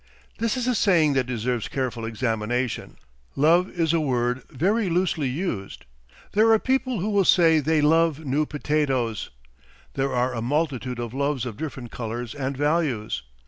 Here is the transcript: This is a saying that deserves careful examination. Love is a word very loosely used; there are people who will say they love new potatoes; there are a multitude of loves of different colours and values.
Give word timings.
This 0.39 0.57
is 0.57 0.65
a 0.65 0.73
saying 0.73 1.13
that 1.13 1.27
deserves 1.27 1.67
careful 1.67 2.05
examination. 2.05 2.97
Love 3.35 3.69
is 3.69 3.93
a 3.93 3.99
word 3.99 4.41
very 4.49 4.89
loosely 4.89 5.27
used; 5.27 5.85
there 6.31 6.51
are 6.51 6.57
people 6.57 7.01
who 7.01 7.09
will 7.11 7.23
say 7.23 7.59
they 7.59 7.81
love 7.81 8.25
new 8.25 8.47
potatoes; 8.47 9.29
there 9.93 10.11
are 10.11 10.33
a 10.33 10.41
multitude 10.41 10.97
of 10.97 11.13
loves 11.13 11.45
of 11.45 11.55
different 11.55 11.91
colours 11.91 12.33
and 12.33 12.57
values. 12.57 13.21